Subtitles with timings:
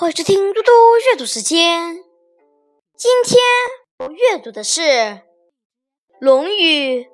[0.00, 0.70] 欢迎收听嘟嘟
[1.10, 2.04] 阅读时间。
[2.96, 3.36] 今天
[3.98, 4.80] 我阅读的是
[6.20, 7.02] 《论语·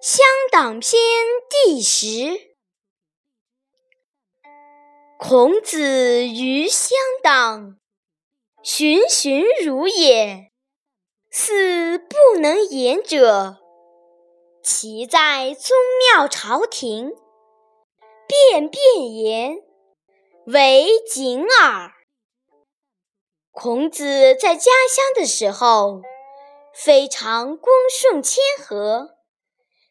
[0.00, 0.82] 乡党篇》
[1.50, 2.54] 第十。
[5.18, 7.80] 孔子于乡党，
[8.62, 10.52] 循循如也，
[11.28, 13.56] 似不能言者。
[14.62, 15.76] 其在宗
[16.14, 17.10] 庙朝廷，
[18.28, 19.56] 便便言，
[20.46, 21.92] 为谨耳。
[23.52, 26.00] 孔子在家乡的时候，
[26.72, 29.18] 非常恭顺谦和，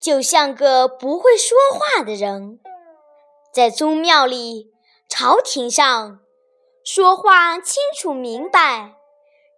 [0.00, 2.58] 就像个不会说话的人。
[3.52, 4.72] 在宗庙里、
[5.06, 6.20] 朝廷上，
[6.82, 8.94] 说话清楚明白，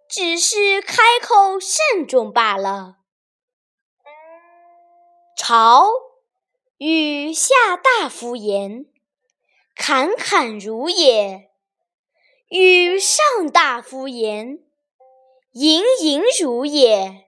[0.09, 2.97] 只是开口慎重罢了。
[5.37, 5.87] 朝
[6.77, 8.87] 与下大夫言，
[9.73, 11.49] 侃侃如也。
[12.49, 14.59] 与上大夫言，
[15.53, 17.25] 盈盈如也。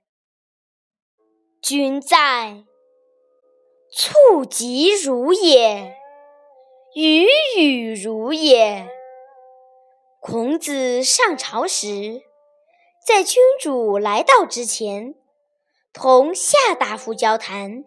[1.59, 2.65] 君在，
[3.91, 5.97] 促疾如也，
[6.93, 7.25] 与
[7.57, 8.87] 与如也。
[10.21, 12.21] 孔子上朝时，
[13.03, 15.15] 在君主来到之前，
[15.91, 17.83] 同下大夫交谈，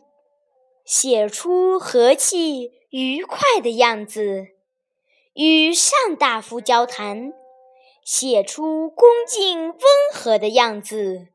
[0.85, 4.49] 写出和气愉快的样子。
[5.35, 7.33] 与上大夫交谈，
[8.05, 9.79] 写出恭敬温
[10.13, 11.29] 和的样子；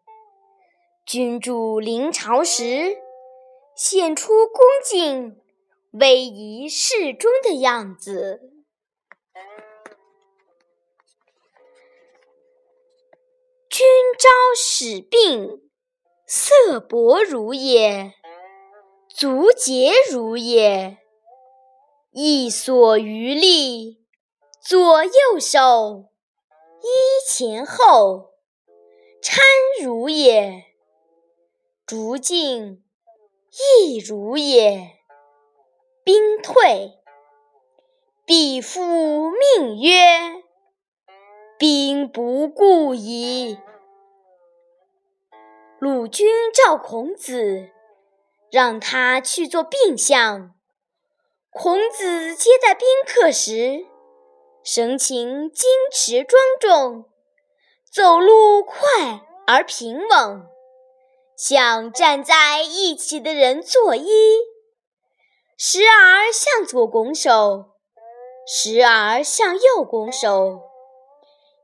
[1.05, 2.97] 君主临朝时，
[3.73, 5.41] 显出恭敬、
[5.93, 8.41] 威仪适中的样子。
[13.69, 13.85] 君
[14.19, 15.69] 朝使病，
[16.27, 18.13] 色薄如也，
[19.07, 20.97] 足节如也。
[22.17, 23.99] 一所余力，
[24.61, 26.05] 左右手，
[26.79, 26.87] 衣
[27.29, 28.29] 前后，
[29.21, 30.63] 搀如也；
[31.85, 32.85] 逐进，
[33.51, 34.91] 亦如也。
[36.05, 36.93] 兵退，
[38.25, 40.41] 必复命曰
[41.59, 43.57] ：“兵不顾矣。”
[45.79, 47.71] 鲁君召孔子，
[48.49, 50.54] 让他去做病相。
[51.57, 53.85] 孔子接待宾客时，
[54.61, 57.05] 神情矜持庄重，
[57.89, 60.45] 走路快而平稳，
[61.37, 64.03] 向站在一起的人作揖，
[65.57, 67.67] 时而向左拱手，
[68.45, 70.59] 时而向右拱手，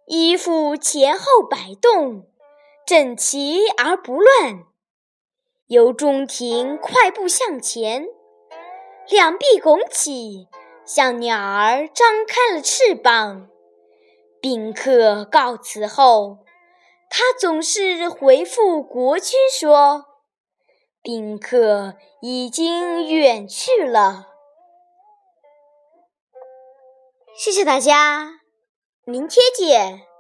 [0.08, 2.30] 衣服前后摆动，
[2.88, 4.64] 整齐而不乱，
[5.68, 8.08] 由中庭快步向前。
[9.12, 10.48] 两臂拱起，
[10.86, 13.50] 像鸟儿张开了翅膀。
[14.42, 16.38] 宾客告辞后，
[17.10, 20.06] 他总是回复国君说
[21.04, 24.30] ：“宾客已经远去了。”
[27.36, 28.40] 谢谢大家，
[29.04, 30.11] 明天见。